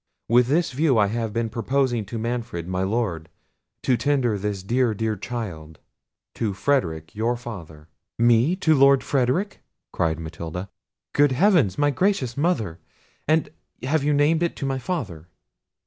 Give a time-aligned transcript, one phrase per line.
[0.27, 3.29] With this view I have been proposing to Manfred, my lord,
[3.83, 5.77] to tender this dear, dear child
[6.33, 9.61] to Frederic, your father." "Me to Lord Frederic!"
[9.93, 10.71] cried Matilda;
[11.13, 11.77] "good heavens!
[11.77, 13.49] my gracious mother—and
[13.83, 15.27] have you named it to my father?"